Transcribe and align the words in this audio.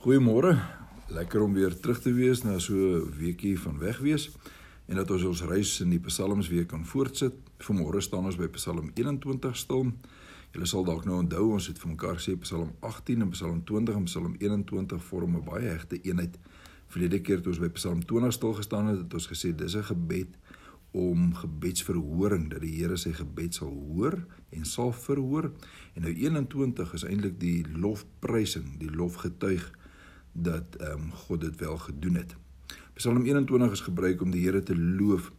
Goeiemôre. 0.00 0.54
Lekker 1.12 1.42
om 1.44 1.52
weer 1.52 1.74
terug 1.76 1.98
te 2.00 2.12
wees 2.16 2.40
na 2.42 2.58
so 2.58 2.72
'n 2.74 3.12
weekie 3.18 3.60
van 3.60 3.78
wegwees 3.78 4.30
en 4.86 4.96
dat 4.96 5.10
ons 5.10 5.24
ons 5.24 5.42
reis 5.42 5.80
in 5.80 5.90
die 5.90 6.00
Psalms 6.00 6.48
weer 6.48 6.66
kan 6.66 6.86
voortsit. 6.86 7.34
Vanmôre 7.58 8.00
staan 8.00 8.24
ons 8.24 8.36
by 8.36 8.48
Psalm 8.48 8.90
21 8.94 9.56
stil. 9.56 9.92
Julle 10.52 10.66
sal 10.66 10.84
dalk 10.84 11.04
nou 11.04 11.18
onthou 11.18 11.52
ons 11.52 11.66
het 11.66 11.78
vir 11.78 11.90
mekaar 11.90 12.16
gesê 12.16 12.38
Psalm 12.40 12.72
18 12.80 13.20
en 13.20 13.30
Psalm 13.30 13.64
20 13.64 13.94
en 13.94 14.04
Psalm 14.04 14.34
21 14.38 15.04
vorm 15.04 15.36
'n 15.36 15.44
baie 15.44 15.68
hegte 15.68 16.00
eenheid. 16.02 16.38
Verlede 16.86 17.20
keer 17.20 17.42
toe 17.42 17.52
ons 17.52 17.60
by 17.60 17.68
Psalm 17.68 18.04
20 18.04 18.32
stil 18.32 18.52
gestaan 18.52 18.86
het, 18.86 18.98
het 18.98 19.14
ons 19.14 19.28
gesê 19.28 19.54
dis 19.54 19.76
'n 19.76 19.84
gebed 19.84 20.28
om 20.90 21.34
gebedsverhoring 21.34 22.50
dat 22.50 22.60
die 22.60 22.76
Here 22.76 22.96
sy 22.96 23.12
gebed 23.12 23.54
sal 23.54 23.92
hoor 23.92 24.26
en 24.50 24.64
sal 24.64 24.92
verhoor. 24.92 25.52
En 25.94 26.02
nou 26.02 26.14
21 26.14 26.92
is 26.92 27.04
eintlik 27.04 27.40
die 27.40 27.64
lofprysing, 27.68 28.78
die 28.78 28.90
lofgetuig 28.90 29.79
dat 30.32 30.76
ehm 30.76 30.92
um, 30.92 31.12
God 31.12 31.40
dit 31.40 31.56
wel 31.56 31.78
gedoen 31.78 32.14
het. 32.14 32.36
Psalm 32.94 33.24
21 33.24 33.70
is 33.70 33.80
gebruik 33.80 34.22
om 34.22 34.30
die 34.30 34.44
Here 34.44 34.62
te 34.62 34.76
loof 34.76 35.32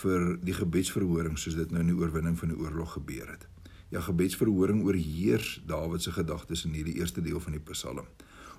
vir 0.00 0.38
die 0.40 0.54
gebedsverhoring 0.56 1.38
soos 1.38 1.54
dit 1.54 1.70
nou 1.70 1.82
in 1.84 1.90
die 1.92 1.98
oorwinning 1.98 2.38
van 2.38 2.48
die 2.48 2.58
oorlog 2.58 2.92
gebeur 2.92 3.28
het. 3.28 3.48
Ja, 3.92 4.00
gebedsverhoring 4.00 4.82
oorheers 4.84 5.62
Dawid 5.66 6.02
se 6.02 6.12
gedagtes 6.12 6.64
in 6.64 6.72
hierdie 6.72 6.96
eerste 7.00 7.20
deel 7.20 7.40
van 7.40 7.52
die 7.52 7.60
Psalm. 7.72 8.08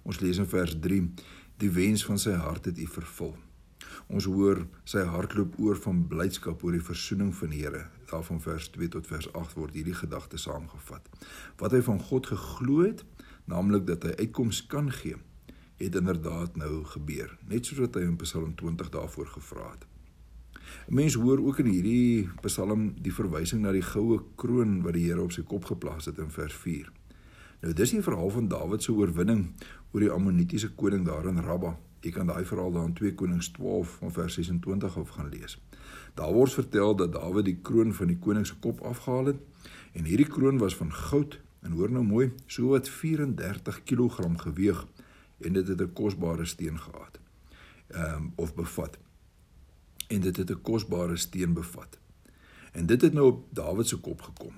Ons 0.04 0.20
lees 0.20 0.38
in 0.38 0.48
vers 0.48 0.76
3: 0.80 1.02
Die 1.58 1.72
wens 1.72 2.06
van 2.06 2.20
sy 2.20 2.38
hart 2.38 2.70
het 2.70 2.78
U 2.78 2.88
vervul. 2.88 3.34
Ons 4.08 4.26
hoor 4.30 4.68
sy 4.86 5.02
hartloop 5.08 5.58
oor 5.60 5.78
van 5.82 6.06
blydskap 6.08 6.64
oor 6.64 6.78
die 6.78 6.86
versoening 6.86 7.34
van 7.36 7.50
die 7.50 7.66
Here. 7.66 7.88
Daarvan 8.12 8.42
vers 8.42 8.70
2 8.70 8.88
tot 8.88 9.08
vers 9.08 9.34
8 9.34 9.58
word 9.58 9.74
hierdie 9.74 9.98
gedagte 9.98 10.38
saamgevat. 10.38 11.10
Wat 11.58 11.72
hy 11.72 11.82
van 11.82 12.00
God 12.00 12.30
geglo 12.30 12.84
het, 12.86 13.04
naamlik 13.46 13.88
dat 13.88 14.04
hy 14.04 14.16
uitkoms 14.22 14.66
kan 14.68 14.92
gee 14.92 15.18
het 15.84 15.96
inderdaad 16.00 16.56
nou 16.60 16.84
gebeur, 16.96 17.38
net 17.48 17.66
soos 17.66 17.84
wat 17.86 17.98
hy 18.00 18.08
in 18.08 18.20
Psalm 18.22 18.56
20 18.56 18.90
daarvoor 18.94 19.28
gevra 19.36 19.72
het. 19.72 19.86
Mense 20.88 21.20
hoor 21.20 21.40
ook 21.44 21.60
in 21.64 21.70
hierdie 21.72 22.30
Psalm 22.42 22.94
die 23.02 23.14
verwysing 23.14 23.62
na 23.64 23.72
die 23.76 23.86
goue 23.86 24.22
kroon 24.40 24.82
wat 24.84 24.98
die 24.98 25.06
Here 25.08 25.24
op 25.24 25.34
sy 25.36 25.44
kop 25.48 25.66
geplaas 25.70 26.10
het 26.10 26.20
in 26.24 26.32
vers 26.34 26.56
4. 26.66 26.92
Nou 27.64 27.74
dis 27.74 27.94
die 27.96 28.04
verhaal 28.04 28.30
van 28.30 28.50
Dawid 28.52 28.84
se 28.84 28.92
oorwinning 28.92 29.46
oor 29.94 30.04
die 30.04 30.12
Ammonitiese 30.12 30.74
koning 30.76 31.06
daar 31.08 31.28
in 31.30 31.40
Rabba. 31.44 31.78
Jy 32.04 32.12
kan 32.12 32.28
daai 32.28 32.44
verhaal 32.46 32.74
daar 32.76 32.90
in 32.90 32.96
2 32.98 33.14
Konings 33.16 33.52
12 33.56 33.98
van 34.02 34.12
vers 34.12 34.36
26 34.40 34.98
af 35.00 35.14
gaan 35.16 35.30
lees. 35.32 35.56
Daar 36.20 36.34
word 36.36 36.54
vertel 36.54 36.96
dat 36.96 37.14
Dawid 37.16 37.48
die 37.48 37.60
kroon 37.62 37.94
van 37.96 38.12
die 38.12 38.20
koning 38.20 38.48
se 38.48 38.60
kop 38.60 38.84
afgehaal 38.84 39.32
het 39.32 39.70
en 39.94 40.10
hierdie 40.10 40.28
kroon 40.28 40.60
was 40.60 40.76
van 40.76 40.92
goud 40.94 41.40
en 41.64 41.72
hoor 41.72 41.92
nou 41.92 42.04
mooi, 42.04 42.32
so 42.48 42.74
wat 42.74 42.90
34 42.90 43.84
kg 43.88 44.20
geweg 44.44 44.84
en 45.44 45.54
dit 45.54 45.68
het 45.68 45.82
'n 45.82 45.94
kosbare 45.94 46.46
steen 46.46 46.80
gehad. 46.80 47.20
Ehm 47.88 48.16
um, 48.16 48.34
of 48.36 48.56
bevat. 48.56 48.98
En 50.08 50.22
dit 50.22 50.38
het 50.38 50.50
'n 50.50 50.62
kosbare 50.62 51.18
steen 51.18 51.54
bevat. 51.54 52.00
En 52.72 52.86
dit 52.86 53.02
het 53.02 53.14
nou 53.14 53.28
op 53.28 53.48
Dawid 53.50 53.88
se 53.88 53.98
kop 53.98 54.22
gekom. 54.22 54.54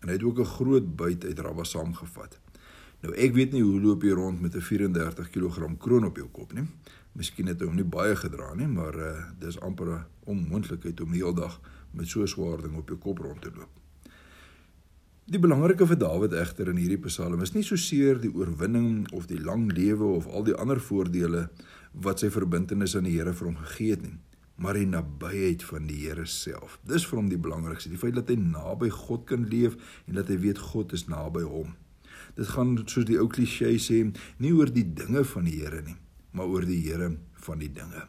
En 0.00 0.08
hy 0.08 0.14
het 0.14 0.22
ook 0.22 0.38
'n 0.38 0.44
groot 0.44 0.96
buit 0.96 1.24
uit 1.24 1.38
Rabba 1.38 1.64
saamgevat. 1.64 2.40
Nou 3.00 3.14
ek 3.14 3.34
weet 3.34 3.52
nie 3.52 3.62
hoe 3.62 3.80
loop 3.80 4.02
jy 4.02 4.10
rond 4.10 4.40
met 4.40 4.54
'n 4.54 4.60
34 4.60 5.30
kg 5.30 5.76
kroon 5.78 6.04
op 6.04 6.16
jou 6.16 6.28
kop 6.28 6.52
nie. 6.52 6.66
Miskien 7.12 7.46
het 7.46 7.60
hy 7.60 7.66
hom 7.66 7.74
nie 7.74 7.84
baie 7.84 8.16
gedra 8.16 8.54
nie, 8.54 8.66
maar 8.66 8.94
uh, 8.96 9.24
dis 9.38 9.60
amper 9.60 9.86
'n 9.86 10.04
onmoontlikheid 10.24 11.00
om 11.00 11.10
die 11.10 11.22
hele 11.22 11.34
dag 11.34 11.60
met 11.90 12.08
so 12.08 12.22
'n 12.22 12.28
swaar 12.28 12.62
ding 12.62 12.76
op 12.76 12.88
jou 12.88 12.98
kop 12.98 13.18
rond 13.18 13.40
te 13.40 13.50
loop. 13.54 13.68
Die 15.32 15.40
belangrike 15.40 15.86
vir 15.88 15.96
Dawid 15.96 16.34
egter 16.36 16.68
in 16.68 16.76
hierdie 16.76 16.98
Psalm 17.06 17.40
is 17.40 17.54
nie 17.54 17.62
so 17.64 17.78
seer 17.80 18.18
die 18.20 18.28
oorwinning 18.36 19.06
of 19.16 19.30
die 19.30 19.38
lang 19.40 19.62
lewe 19.72 20.04
of 20.18 20.26
al 20.28 20.42
die 20.44 20.52
ander 20.60 20.76
voordele 20.76 21.46
wat 22.04 22.20
sy 22.20 22.28
verbintenis 22.34 22.92
aan 22.98 23.06
die 23.08 23.14
Here 23.14 23.32
vir 23.38 23.48
hom 23.48 23.54
gegee 23.62 23.94
het 23.94 24.02
nie, 24.04 24.18
maar 24.60 24.76
die 24.76 24.90
nabyheid 24.90 25.62
van 25.64 25.86
die 25.88 26.02
Here 26.02 26.26
self. 26.28 26.74
Dis 26.84 27.06
vir 27.08 27.22
hom 27.22 27.30
die 27.30 27.38
belangrikste, 27.46 27.88
die 27.88 28.00
feit 28.02 28.18
dat 28.18 28.28
hy 28.28 28.36
naby 28.42 28.90
God 28.92 29.24
kan 29.30 29.46
leef 29.48 29.78
en 30.04 30.18
dat 30.20 30.28
hy 30.28 30.36
weet 30.42 30.60
God 30.74 30.92
is 30.98 31.06
naby 31.08 31.46
hom. 31.48 31.70
Dit 32.36 32.50
gaan 32.52 32.74
soos 32.82 33.08
die 33.08 33.16
ou 33.22 33.30
klisee 33.32 33.78
sê, 33.80 34.02
nie 34.36 34.52
oor 34.52 34.68
die 34.74 34.84
dinge 34.84 35.22
van 35.30 35.48
die 35.48 35.54
Here 35.62 35.80
nie, 35.86 35.96
maar 36.36 36.52
oor 36.52 36.68
die 36.68 36.82
Here 36.82 37.08
van 37.46 37.64
die 37.64 37.70
dinge. 37.72 38.04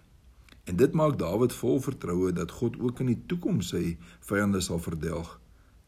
En 0.68 0.76
dit 0.76 0.92
maak 0.92 1.16
Dawid 1.24 1.56
vol 1.56 1.80
vertroue 1.88 2.36
dat 2.36 2.52
God 2.60 2.76
ook 2.84 3.00
in 3.00 3.14
die 3.14 3.22
toekoms 3.32 3.72
sy 3.72 3.94
vyande 4.28 4.60
sal 4.66 4.84
verdelg 4.84 5.38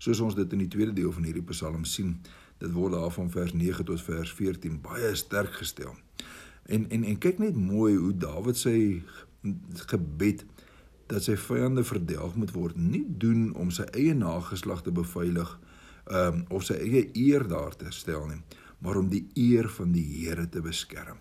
Soos 0.06 0.20
ons 0.22 0.36
dit 0.38 0.52
in 0.54 0.60
die 0.62 0.70
tweede 0.70 0.94
deel 0.94 1.14
van 1.16 1.26
hierdie 1.26 1.46
Psalm 1.50 1.86
sien, 1.90 2.20
dit 2.62 2.70
word 2.76 2.94
daar 2.94 3.14
van 3.14 3.32
vers 3.34 3.56
9 3.58 3.88
tot 3.88 4.02
vers 4.06 4.34
14 4.38 4.78
baie 4.84 5.10
sterk 5.18 5.58
gestel. 5.58 5.96
En 6.70 6.86
en 6.94 7.08
en 7.10 7.18
kyk 7.24 7.42
net 7.42 7.58
mooi 7.58 7.96
hoe 7.96 8.12
Dawid 8.14 8.60
sy 8.60 9.02
gebed 9.90 10.44
dat 11.10 11.26
sy 11.26 11.34
vyande 11.38 11.82
verdelg 11.86 12.38
moet 12.38 12.54
word, 12.54 12.78
nie 12.78 13.04
doen 13.08 13.50
om 13.58 13.74
sy 13.74 13.88
eie 13.98 14.14
nageslag 14.18 14.86
te 14.86 14.94
beveilig 14.94 15.58
um, 16.06 16.46
of 16.54 16.66
sy 16.70 16.78
eie 16.86 17.08
eer 17.18 17.46
daar 17.50 17.74
te 17.78 17.90
stel 17.94 18.30
nie, 18.30 18.42
maar 18.86 19.02
om 19.02 19.10
die 19.10 19.26
eer 19.34 19.70
van 19.74 19.94
die 19.94 20.06
Here 20.06 20.46
te 20.50 20.62
beskerm. 20.66 21.18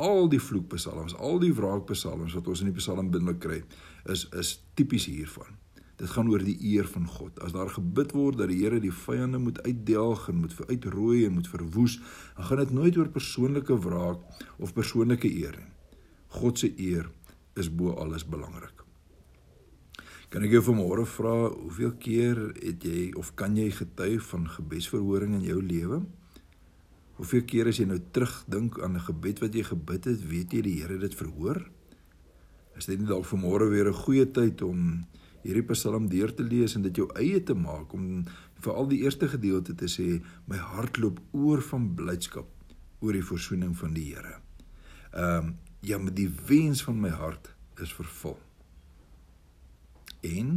Al 0.00 0.28
die 0.32 0.40
vloekpsalms, 0.40 1.16
al 1.16 1.40
die 1.44 1.52
wraakpsalms 1.52 2.36
wat 2.40 2.48
ons 2.48 2.64
in 2.64 2.72
die 2.72 2.80
psalmbundel 2.80 3.36
kry, 3.36 3.62
is 4.08 4.28
is 4.32 4.58
tipies 4.80 5.08
hiervan. 5.12 5.56
Dit 5.98 6.10
gaan 6.14 6.28
oor 6.30 6.42
die 6.46 6.56
eer 6.62 6.86
van 6.86 7.08
God. 7.10 7.40
As 7.42 7.52
daar 7.52 7.70
gebid 7.74 8.12
word 8.14 8.38
dat 8.38 8.52
die 8.52 8.60
Here 8.62 8.78
die 8.80 8.94
vyande 8.94 9.40
moet 9.42 9.58
uitdelg 9.66 10.28
en 10.30 10.42
moet 10.44 10.54
uitrooi 10.68 11.24
en 11.26 11.34
moet 11.34 11.48
verwoes, 11.50 11.98
dan 12.36 12.44
gaan 12.44 12.62
dit 12.62 12.74
nooit 12.76 12.96
oor 12.96 13.10
persoonlike 13.10 13.78
wraak 13.82 14.44
of 14.58 14.74
persoonlike 14.76 15.30
eer 15.30 15.58
nie. 15.58 15.72
God 16.38 16.58
se 16.60 16.70
eer 16.76 17.08
is 17.58 17.70
bo 17.72 17.96
alles 17.98 18.26
belangrik. 18.28 18.84
Kan 20.28 20.44
ek 20.44 20.52
jou 20.58 20.60
vanmôre 20.66 21.06
vra, 21.08 21.34
hoeveel 21.48 21.94
keer 21.98 22.40
het 22.60 22.84
jy 22.84 23.08
of 23.16 23.32
kan 23.34 23.56
jy 23.56 23.70
getuig 23.72 24.22
van 24.28 24.44
gebedsverhoring 24.58 25.38
in 25.38 25.46
jou 25.46 25.62
lewe? 25.64 26.02
Hoeveel 27.16 27.46
keer 27.48 27.70
as 27.70 27.80
jy 27.80 27.88
nou 27.88 27.98
terugdink 28.12 28.76
aan 28.84 28.94
'n 29.00 29.06
gebed 29.08 29.40
wat 29.40 29.54
jy 29.54 29.64
gebid 29.64 30.04
het, 30.04 30.20
weet 30.28 30.52
jy 30.52 30.62
die 30.62 30.78
Here 30.82 30.98
dit 30.98 31.14
verhoor? 31.14 31.64
Is 32.76 32.86
dit 32.86 32.98
nie 32.98 33.08
dalk 33.08 33.24
vanmôre 33.24 33.70
weer 33.70 33.88
'n 33.88 34.02
goeie 34.04 34.26
tyd 34.30 34.62
om 34.62 35.06
hierdie 35.42 35.66
Psalm 35.72 36.08
deur 36.08 36.34
te 36.34 36.42
lees 36.42 36.74
en 36.74 36.82
dit 36.82 36.96
jou 36.96 37.08
eie 37.14 37.42
te 37.42 37.54
maak 37.54 37.92
om 37.92 38.24
veral 38.60 38.88
die 38.90 39.02
eerste 39.04 39.28
gedeelte 39.28 39.74
te 39.74 39.88
sê 39.88 40.20
my 40.50 40.56
hart 40.56 40.98
loop 40.98 41.20
oor 41.32 41.62
van 41.62 41.94
blydskap 41.94 42.48
oor 43.00 43.14
die 43.14 43.24
verzoening 43.24 43.76
van 43.78 43.94
die 43.94 44.10
Here. 44.14 44.38
Ehm 45.12 45.46
um, 45.46 45.56
ja, 45.80 45.98
met 45.98 46.16
die 46.16 46.30
wens 46.46 46.82
van 46.82 46.96
my 47.00 47.10
hart 47.14 47.52
is 47.78 47.92
vervul. 47.94 48.34
En 50.26 50.48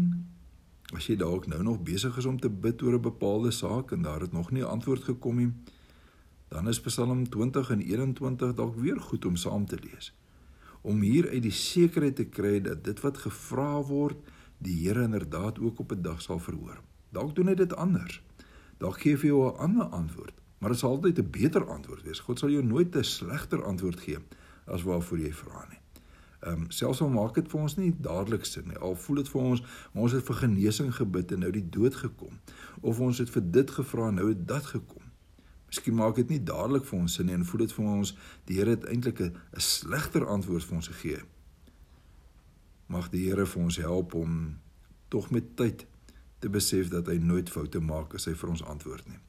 as 0.98 1.06
jy 1.08 1.16
dalk 1.16 1.46
nou 1.48 1.62
nog 1.64 1.84
besig 1.86 2.18
is 2.18 2.26
om 2.26 2.40
te 2.40 2.50
bid 2.50 2.82
oor 2.82 2.98
'n 2.98 3.02
bepaalde 3.02 3.52
saak 3.52 3.92
en 3.92 4.02
daar 4.02 4.22
het 4.22 4.32
nog 4.32 4.52
nie 4.52 4.64
'n 4.64 4.74
antwoord 4.74 5.04
gekom 5.04 5.36
nie, 5.38 5.54
dan 6.48 6.68
is 6.68 6.82
Psalm 6.82 7.30
20 7.30 7.70
en 7.70 7.82
21 7.82 8.54
dalk 8.54 8.76
weer 8.76 9.00
goed 9.00 9.26
om 9.26 9.36
saam 9.36 9.66
te 9.66 9.78
lees. 9.80 10.14
Om 10.82 11.02
hier 11.02 11.30
uit 11.30 11.42
die 11.42 11.52
sekerheid 11.52 12.16
te 12.16 12.26
kry 12.26 12.62
dat 12.62 12.84
dit 12.84 13.00
wat 13.00 13.18
gevra 13.18 13.82
word, 13.82 14.18
die 14.62 14.78
Here 14.88 15.04
inderdaad 15.04 15.60
ook 15.60 15.80
op 15.80 15.92
'n 15.92 16.02
dag 16.02 16.22
sal 16.22 16.40
verhoor. 16.40 16.82
Dalk 17.10 17.36
doen 17.36 17.48
hy 17.48 17.54
dit 17.54 17.76
anders. 17.76 18.22
Dalk 18.78 19.02
gee 19.02 19.18
hy 19.18 19.28
jou 19.28 19.52
'n 19.52 19.58
ander 19.58 19.86
antwoord, 19.86 20.34
maar 20.58 20.70
dit 20.70 20.80
sal 20.80 20.90
altyd 20.90 21.20
'n 21.20 21.30
beter 21.30 21.66
antwoord 21.66 22.04
wees. 22.04 22.20
God 22.20 22.40
sal 22.40 22.50
jou 22.50 22.64
nooit 22.64 22.96
'n 22.96 23.04
slegter 23.04 23.64
antwoord 23.64 24.00
gee 24.00 24.18
as 24.66 24.84
waarvoor 24.84 25.20
jy 25.20 25.34
vra 25.34 25.66
nie. 25.70 25.80
Ehm 26.40 26.62
um, 26.62 26.72
selfs 26.72 27.02
al 27.02 27.10
maak 27.10 27.34
dit 27.34 27.48
vir 27.48 27.60
ons 27.60 27.76
nie 27.76 27.96
dadelik 28.00 28.46
sin 28.46 28.68
nie. 28.68 28.78
Al 28.78 28.96
voel 28.96 29.16
dit 29.16 29.30
vir 29.30 29.42
ons 29.42 29.64
ons 29.94 30.12
het 30.12 30.26
vir 30.26 30.36
genesing 30.36 30.96
gebid 30.96 31.32
en 31.32 31.40
nou 31.40 31.52
die 31.52 31.70
dood 31.70 31.96
gekom 31.96 32.40
of 32.82 33.00
ons 33.00 33.18
het 33.18 33.30
vir 33.30 33.52
dit 33.52 33.72
gevra 33.72 34.08
en 34.08 34.14
nou 34.14 34.28
het 34.30 34.48
dat 34.48 34.66
gekom. 34.66 35.04
Miskien 35.68 35.96
maak 35.96 36.16
dit 36.16 36.30
nie 36.30 36.44
dadelik 36.44 36.86
vir 36.86 37.00
ons 37.00 37.14
sin 37.14 37.26
nie 37.26 37.34
en 37.34 37.46
voel 37.46 37.60
dit 37.66 37.74
vir 37.74 37.86
ons 37.86 38.16
die 38.46 38.58
Here 38.58 38.70
het 38.70 38.86
eintlik 38.86 39.20
'n 39.20 39.36
slegter 39.58 40.26
antwoord 40.26 40.64
vir 40.64 40.76
ons 40.76 40.88
gegee 40.88 41.22
mag 42.92 43.10
die 43.12 43.26
Here 43.30 43.46
vir 43.48 43.64
ons 43.64 43.80
help 43.80 44.16
om 44.20 44.38
tog 45.12 45.30
met 45.32 45.56
tyd 45.60 45.86
te 46.40 46.50
besef 46.50 46.90
dat 46.92 47.08
hy 47.12 47.18
nooit 47.22 47.50
foute 47.50 47.80
maak 47.84 48.16
as 48.18 48.28
hy 48.28 48.34
vir 48.38 48.52
ons 48.54 48.64
antwoord 48.64 49.08
nie. 49.08 49.20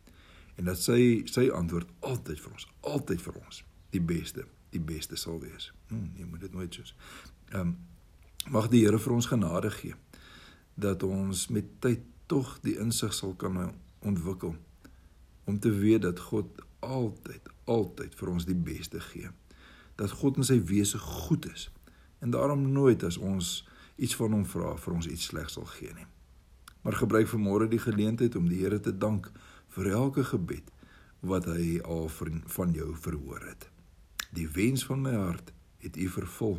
En 0.61 0.69
dat 0.71 0.81
sy 0.81 1.23
sy 1.31 1.49
antwoord 1.53 1.91
altyd 2.09 2.41
vir 2.41 2.57
ons, 2.57 2.67
altyd 2.95 3.23
vir 3.23 3.39
ons 3.41 3.63
die 3.93 4.03
beste, 4.13 4.47
die 4.73 4.81
beste 4.81 5.19
sal 5.21 5.41
wees. 5.43 5.71
Hm, 5.91 6.11
jy 6.19 6.29
moet 6.29 6.47
dit 6.47 6.55
nooit 6.57 6.81
soos. 6.81 6.95
Ehm 7.53 7.73
um, 7.73 7.75
mag 8.51 8.67
die 8.73 8.81
Here 8.83 8.99
vir 8.99 9.13
ons 9.15 9.29
genade 9.31 9.71
gee 9.71 9.95
dat 10.75 11.03
ons 11.07 11.45
met 11.55 11.67
tyd 11.85 12.01
tog 12.27 12.57
die 12.65 12.75
insig 12.83 13.13
sal 13.15 13.37
kan 13.39 13.59
ontwikkel 14.03 14.57
om 15.47 15.59
te 15.63 15.71
weet 15.71 16.03
dat 16.03 16.19
God 16.31 16.65
altyd 16.81 17.51
altyd 17.71 18.17
vir 18.19 18.33
ons 18.33 18.49
die 18.49 18.59
beste 18.59 18.99
gee. 19.13 19.31
Dat 19.95 20.11
God 20.19 20.41
in 20.41 20.49
sy 20.49 20.59
wese 20.67 20.99
goed 20.99 21.47
is 21.53 21.69
en 22.23 22.31
daarom 22.31 22.73
nooit 22.73 23.03
as 23.03 23.19
ons 23.19 23.63
iets 23.97 24.15
van 24.17 24.33
hom 24.37 24.45
vra 24.47 24.77
vir 24.79 24.95
ons 24.95 25.09
iets 25.11 25.27
slegs 25.33 25.59
sal 25.59 25.67
gee 25.75 25.91
nie. 25.97 26.07
Maar 26.83 26.99
gebruik 27.03 27.29
vanmôre 27.31 27.69
die 27.71 27.83
geleentheid 27.83 28.37
om 28.39 28.49
die 28.51 28.63
Here 28.63 28.79
te 28.81 28.95
dank 28.95 29.29
vir 29.75 29.91
elke 29.91 30.25
gebed 30.31 30.71
wat 31.21 31.47
hy 31.51 31.81
al 31.83 32.09
van 32.11 32.75
jou 32.75 32.91
verhoor 32.99 33.43
het. 33.47 33.69
Die 34.35 34.49
wens 34.49 34.87
van 34.87 35.03
my 35.03 35.15
hart 35.15 35.53
het 35.83 35.99
U 35.99 36.09
vervul. 36.09 36.59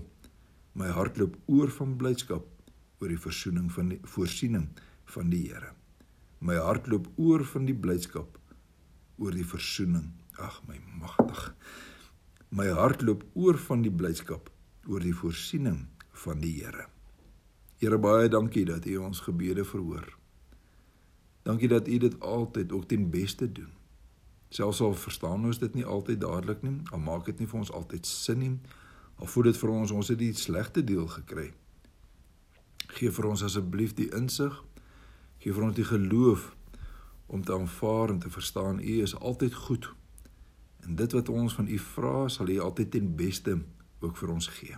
My 0.73 0.91
hart 0.91 1.17
loop 1.17 1.35
oor 1.51 1.71
van 1.71 1.97
blydskap 1.99 2.47
oor 2.99 3.11
die 3.11 3.19
versoening 3.19 3.71
van 3.71 3.91
die 3.95 3.99
voorsiening 4.03 4.69
van 5.15 5.31
die 5.31 5.45
Here. 5.47 5.73
My 6.39 6.59
hart 6.59 6.87
loop 6.91 7.07
oor 7.15 7.43
van 7.47 7.67
die 7.67 7.75
blydskap 7.75 8.39
oor 9.17 9.35
die 9.35 9.47
versoening. 9.47 10.11
Ag 10.39 10.61
my 10.67 10.79
magtig. 10.99 11.53
My 12.51 12.67
hart 12.71 13.03
loop 13.03 13.23
oor 13.33 13.59
van 13.59 13.83
die 13.83 13.91
blydskap 13.91 14.52
oor 14.87 14.99
die 14.99 15.15
voorsiening 15.15 15.85
van 16.23 16.41
die 16.43 16.53
Here. 16.59 16.87
Here 17.79 17.97
baie 17.99 18.29
dankie 18.29 18.65
dat 18.65 18.85
U 18.85 18.97
ons 19.03 19.23
gebede 19.23 19.65
verhoor. 19.65 20.05
Dankie 21.43 21.67
dat 21.67 21.87
U 21.87 21.97
dit 21.97 22.19
altyd 22.19 22.71
ook 22.71 22.87
ten 22.87 23.09
beste 23.09 23.51
doen. 23.51 23.71
Selfs 24.49 24.81
al 24.81 24.93
verstaan 24.93 25.45
ons 25.45 25.59
dit 25.59 25.73
nie 25.73 25.85
altyd 25.85 26.21
dadelik 26.21 26.61
nie, 26.61 26.77
al 26.91 26.99
maak 26.99 27.25
dit 27.25 27.39
nie 27.39 27.47
vir 27.49 27.59
ons 27.59 27.71
altyd 27.71 28.05
sin 28.05 28.39
nie, 28.39 28.53
al 29.17 29.27
voel 29.27 29.49
dit 29.49 29.57
vir 29.57 29.71
ons 29.73 29.91
ons 29.91 30.11
het 30.13 30.19
die 30.19 30.33
slegte 30.37 30.83
deel 30.83 31.07
gekry. 31.09 31.49
Gee 32.93 33.11
vir 33.11 33.27
ons 33.31 33.43
asseblief 33.43 33.95
die 33.97 34.09
insig, 34.13 34.59
gee 35.41 35.55
vir 35.55 35.67
ons 35.67 35.75
die 35.75 35.87
geloof 35.87 36.51
om 37.33 37.43
te 37.43 37.55
aanvaar 37.55 38.13
en 38.13 38.19
te 38.19 38.29
verstaan 38.29 38.79
U 38.79 38.97
is 39.01 39.15
altyd 39.15 39.53
goed. 39.65 39.89
En 40.83 40.95
dit 40.95 41.15
wat 41.17 41.29
ons 41.29 41.55
van 41.55 41.67
U 41.67 41.79
vra, 41.79 42.27
sal 42.29 42.51
U 42.51 42.59
altyd 42.59 42.91
ten 42.91 43.15
beste 43.17 43.57
ook 44.03 44.17
vir 44.17 44.29
ons 44.29 44.47
gee. 44.47 44.75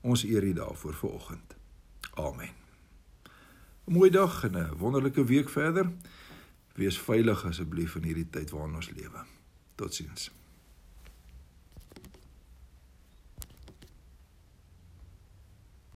Ons 0.00 0.24
eer 0.24 0.44
U 0.44 0.52
daarvoor 0.52 0.94
vir 0.94 1.10
oggend. 1.10 1.56
Amen. 2.14 2.50
'n 3.86 3.92
Mooi 3.92 4.10
dag 4.10 4.44
en 4.44 4.56
'n 4.56 4.76
wonderlike 4.78 5.24
week 5.24 5.48
verder. 5.48 5.90
Wees 6.74 6.98
veilig 6.98 7.44
asseblief 7.44 7.94
in 7.94 8.04
hierdie 8.04 8.30
tyd 8.30 8.50
waarin 8.50 8.74
ons 8.74 8.90
lewe. 8.90 9.24
Totsiens. 9.74 10.30